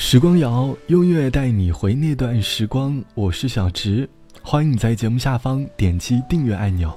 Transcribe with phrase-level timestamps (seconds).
[0.00, 3.02] 时光谣，用乐带你回那段时光。
[3.14, 4.08] 我是小直，
[4.42, 6.96] 欢迎你在节目下方点击订阅按钮。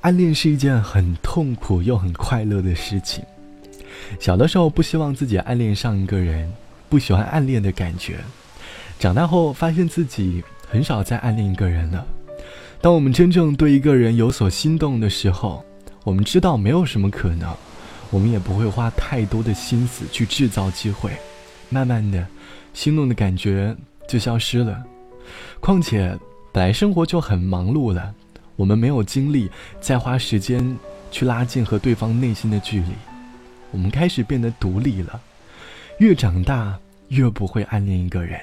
[0.00, 3.24] 暗恋是一件很痛苦又很快乐的事情。
[4.18, 6.52] 小的时候不希望自己暗恋上一个人，
[6.88, 8.18] 不喜欢暗恋的感觉。
[8.98, 12.04] 长大后发现自己很少再暗恋一个人了。
[12.82, 15.64] 当我们真正对一个人有所心动的时候，
[16.02, 17.54] 我们知道没有什么可能，
[18.10, 21.12] 我们也不会花太多的心思去制造机会。
[21.70, 22.26] 慢慢的，
[22.72, 23.76] 心动的感觉
[24.08, 24.82] 就消失了。
[25.60, 26.16] 况且，
[26.52, 28.14] 本来生活就很忙碌了，
[28.56, 29.50] 我们没有精力
[29.80, 30.76] 再花时间
[31.10, 32.92] 去拉近和对方内心的距离。
[33.70, 35.20] 我们开始变得独立了。
[35.98, 36.78] 越长大，
[37.08, 38.38] 越不会暗恋一个人。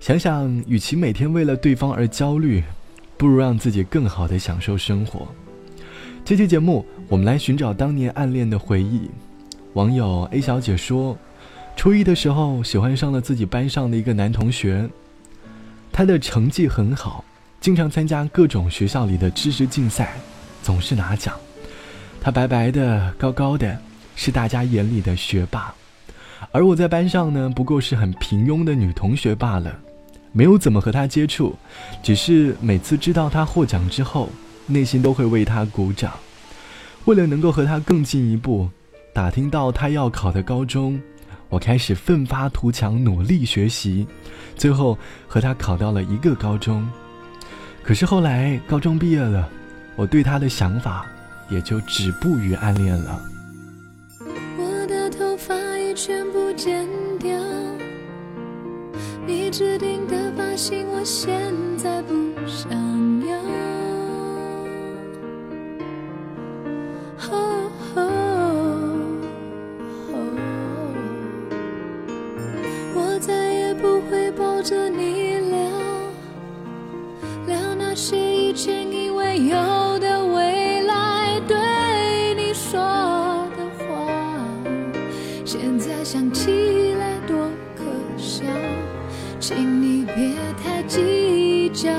[0.00, 2.62] 想想，与其每天为了对方而焦虑，
[3.16, 5.26] 不如让自己更好的享受生活。
[6.24, 9.10] 这期节目，我们来寻找当年暗恋的回忆。
[9.74, 11.18] 网友 A 小姐说。
[11.76, 14.88] 初一的时候，喜欢上了自己班上的一个男同学。
[15.90, 17.24] 他的成绩很好，
[17.60, 20.14] 经常参加各种学校里的知识竞赛，
[20.62, 21.34] 总是拿奖。
[22.20, 23.76] 他白白的、高高的，
[24.14, 25.74] 是大家眼里的学霸。
[26.50, 29.76] 而我在班上呢，不过是很平庸的女同学罢了，
[30.30, 31.54] 没有怎么和他接触，
[32.02, 34.30] 只是每次知道他获奖之后，
[34.66, 36.12] 内心都会为他鼓掌。
[37.06, 38.68] 为了能够和他更进一步，
[39.12, 41.00] 打听到他要考的高中。
[41.52, 44.06] 我开始奋发图强，努力学习，
[44.56, 44.96] 最后
[45.28, 46.88] 和他考到了一个高中。
[47.82, 49.46] 可是后来高中毕业了，
[49.94, 51.04] 我对他的想法
[51.50, 53.20] 也就止步于暗恋了。
[54.56, 57.38] 我的头发已全部剪掉，
[59.26, 62.14] 你指定的发型我现在不
[62.46, 63.11] 想。
[73.74, 75.58] 不会抱着你聊
[77.46, 81.56] 聊那些以前以为有的未来对
[82.34, 82.78] 你说
[83.56, 83.84] 的话，
[85.44, 87.36] 现在想起来多
[87.76, 87.84] 可
[88.18, 88.44] 笑，
[89.40, 91.90] 请你别太计较。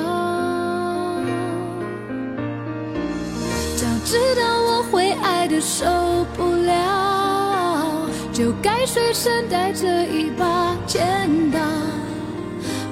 [3.76, 5.86] 早知道我会爱的受
[6.38, 7.03] 不了。
[8.34, 11.06] 就该随身带着一把剪
[11.52, 11.60] 刀，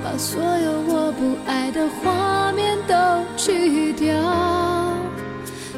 [0.03, 2.93] 把所有我不爱的画面都
[3.35, 4.13] 去掉。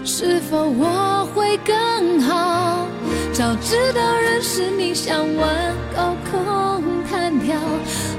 [0.03, 2.85] 是否我会更好？
[3.31, 7.55] 早知道认识你像玩高空弹跳，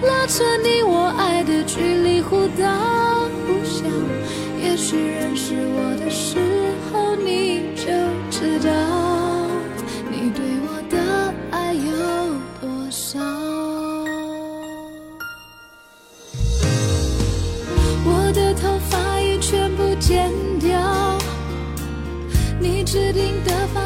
[0.02, 2.74] 拉扯你我爱的距离忽大
[3.46, 3.84] 忽小。
[4.58, 6.38] 也许认识我的时
[6.90, 8.13] 候你就。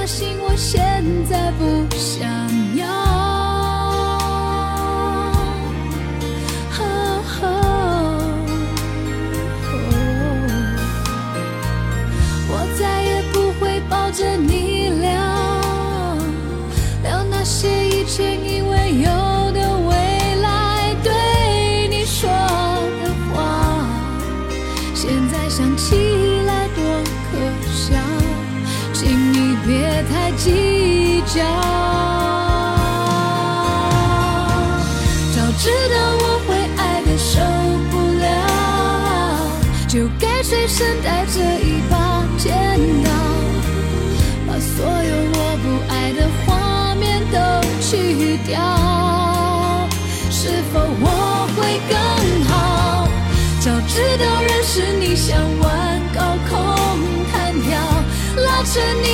[0.09, 2.27] 心，我现在不想
[2.77, 2.89] 要。
[12.51, 14.68] 我再也不会抱着你。
[35.35, 37.41] 早知道我会爱的受
[37.91, 38.27] 不了，
[39.89, 41.95] 就该随身带着一把
[42.39, 42.47] 剪
[43.05, 43.07] 刀，
[44.47, 46.47] 把所有我不爱的画
[46.95, 47.37] 面都
[47.81, 47.91] 去
[48.47, 48.53] 掉。
[50.31, 51.05] 是否我
[51.57, 51.95] 会更
[52.45, 52.53] 好？
[53.61, 55.27] 早知道认识你像
[55.59, 55.67] 玩
[56.15, 56.53] 高空
[57.33, 57.69] 弹跳，
[58.37, 59.08] 拉着你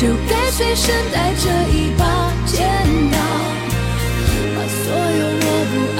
[0.00, 2.66] 就该随身带着一把剪
[3.12, 3.18] 刀，
[4.56, 5.74] 把所有我不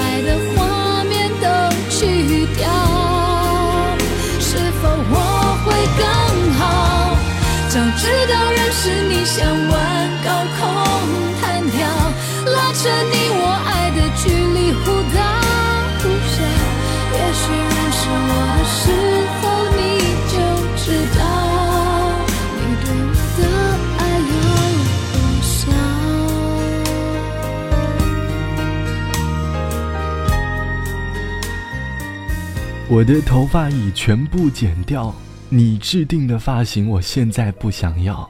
[32.91, 35.15] 我的头发已全部剪掉，
[35.47, 38.29] 你制定的发型我现在不想要。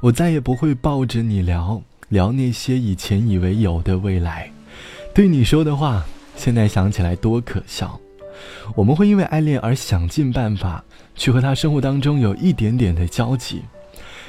[0.00, 4.48] 我再也不会抱着你聊聊那些以前以为有的未来。
[5.12, 6.06] 对你说的话，
[6.36, 7.98] 现在想起来多可笑。
[8.76, 10.84] 我们会因为爱恋而想尽办法
[11.16, 13.60] 去和他生活当中有一点点的交集。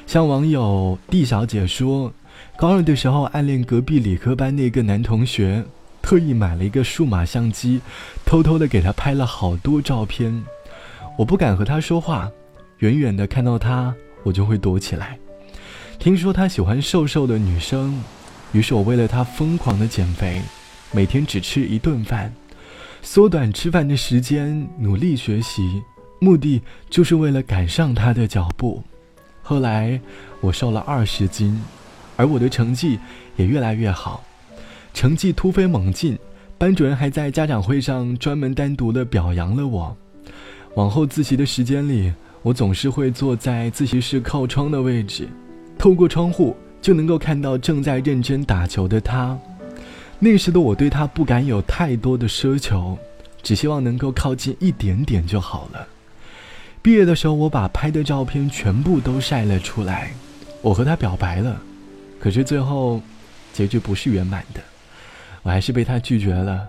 [0.08, 2.12] 像网友 D 小姐说，
[2.58, 5.64] 高二的时候暗恋隔壁理科班那个男同学。
[6.08, 7.82] 特意买了一个数码相机，
[8.26, 10.42] 偷偷的给他拍了好多照片。
[11.18, 12.32] 我不敢和他说话，
[12.78, 13.94] 远远的看到他，
[14.24, 15.20] 我就会躲起来。
[16.00, 18.02] 听说他喜欢瘦瘦的女生，
[18.54, 20.42] 于是我为了他疯狂的减肥，
[20.94, 22.34] 每天只吃一顿饭，
[23.02, 25.84] 缩短吃饭的时间，努力学习，
[26.22, 28.82] 目的就是为了赶上他的脚步。
[29.44, 30.00] 后来
[30.40, 31.62] 我瘦了二十斤，
[32.16, 32.98] 而我的成绩
[33.36, 34.24] 也越来越好。
[34.98, 36.18] 成绩突飞猛进，
[36.58, 39.96] 班主任还在家长会上专门单独的表扬了我。
[40.74, 42.12] 往后自习的时间里，
[42.42, 45.30] 我总是会坐在自习室靠窗的位置，
[45.78, 49.38] 透过窗户就能够看到正在认真打球的他。
[50.18, 52.98] 那时的我对他不敢有太多的奢求，
[53.44, 55.88] 只希望能够靠近一点点就好了。
[56.82, 60.12] 毕业的时候，我把拍的照片全部都晒了出来，
[60.64, 61.62] 我和他表白了，
[62.20, 63.00] 可是最后，
[63.54, 64.62] 结局不是圆满的。
[65.48, 66.68] 我还是被他拒绝了，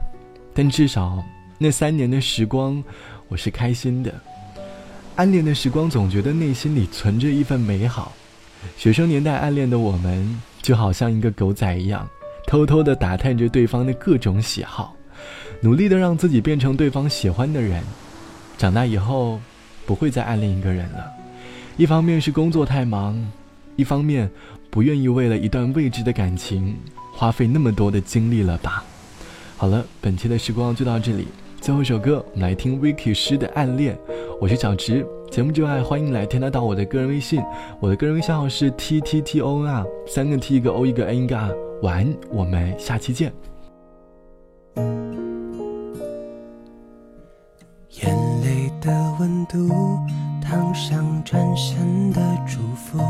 [0.55, 1.21] 但至少
[1.59, 2.81] 那三年的时光，
[3.27, 4.15] 我是开心的。
[5.17, 8.13] 暗恋的时光总觉得内心里存着一份美好。
[8.77, 12.09] 学生年代暗恋的我们，就好像一个狗仔一样，
[12.47, 14.95] 偷偷的打探着对方的各种喜好，
[15.61, 17.83] 努力的让自己变成对方喜欢的人。
[18.57, 19.41] 长大以后，
[19.87, 21.05] 不会再暗恋一个人了。
[21.77, 23.21] 一方面是工作太忙，
[23.75, 24.31] 一方面
[24.71, 26.77] 不愿意为了一段未知的感情。
[27.19, 28.85] 花费那么多的精力了吧？
[29.57, 31.27] 好了，本期的时光就到这里。
[31.61, 33.97] 最后一首歌，我们来听 Vicky 诗的《暗恋》。
[34.41, 37.43] 我是小直，节目之外欢迎来添加到我的个人微信，
[37.81, 41.53] 我的个人微信号是 T T T O N 啊，三个 T 一个 O 一个 N 一个 R。
[41.83, 43.33] 晚安，我们下期见。
[47.91, 48.15] 眼
[48.45, 49.69] 泪的温度，
[50.41, 53.01] 烫伤转身的祝福。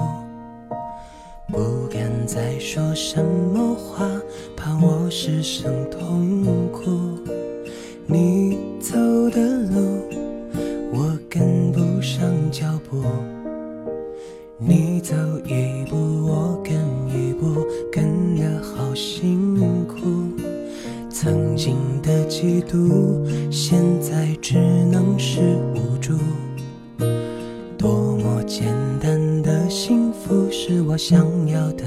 [1.51, 4.07] 不敢再说什么话，
[4.55, 6.91] 怕我失声痛哭。
[8.07, 8.95] 你走
[9.31, 9.41] 的
[9.71, 10.03] 路，
[10.93, 13.03] 我跟不上脚步。
[14.59, 15.15] 你走
[15.47, 15.97] 一步，
[16.27, 16.75] 我跟
[17.09, 19.97] 一步，跟得好辛苦。
[21.09, 25.41] 曾经的嫉妒，现在只能是
[30.99, 31.85] 想要的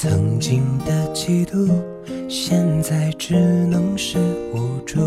[0.00, 1.68] 曾经的嫉妒，
[2.28, 4.16] 现在只能是
[4.54, 5.00] 无助。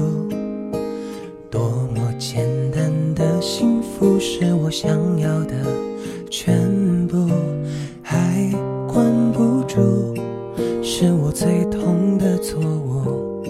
[1.49, 5.53] 多么简单的幸福，是我想要的
[6.29, 7.29] 全部，
[8.03, 8.51] 还
[8.85, 10.13] 管不住，
[10.83, 13.45] 是我最痛的错误。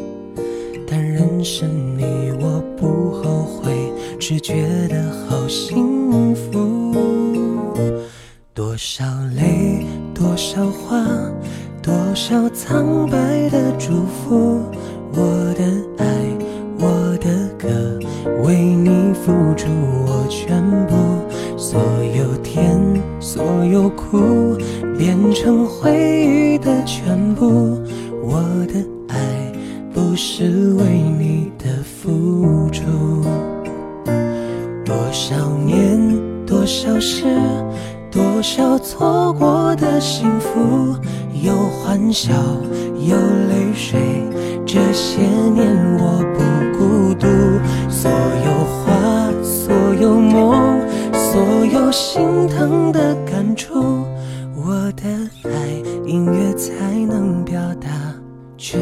[0.87, 2.03] 但认识你，
[2.39, 6.95] 我不后悔，只觉得好幸福。
[8.53, 9.03] 多少
[9.35, 9.60] 泪。
[10.21, 11.03] 多少话，
[11.81, 13.17] 多少苍白
[13.49, 14.61] 的祝福，
[15.15, 15.63] 我的
[15.97, 16.05] 爱，
[16.77, 17.67] 我的歌，
[18.43, 19.67] 为你付出
[20.05, 20.95] 我全部，
[21.57, 21.81] 所
[22.15, 22.79] 有甜，
[23.19, 24.55] 所有苦，
[24.95, 27.81] 变成回忆的全部。
[28.23, 28.75] 我的
[29.07, 29.17] 爱
[29.91, 32.83] 不是为你的付出，
[34.85, 35.35] 多少
[35.65, 35.99] 年，
[36.45, 37.25] 多少事。
[38.11, 40.95] 多少错过的幸福
[41.41, 42.33] 有欢笑
[42.99, 43.15] 有
[43.47, 43.99] 泪水
[44.65, 47.27] 这些年我不孤独。
[47.89, 50.81] 所有花所有梦
[51.13, 54.03] 所有心疼的感触
[54.55, 55.03] 我的
[55.43, 55.67] 爱
[56.03, 56.73] 音乐才
[57.05, 57.87] 能表达
[58.57, 58.79] 全